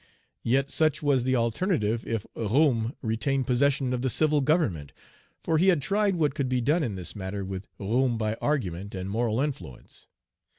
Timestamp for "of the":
3.93-4.09